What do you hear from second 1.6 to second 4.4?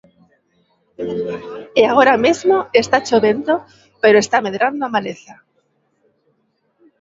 E agora mesmo está chovendo pero está